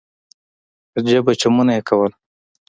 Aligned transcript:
عجيبه 0.97 1.33
چمونه 1.41 1.71
يې 1.77 1.81
کول. 1.89 2.11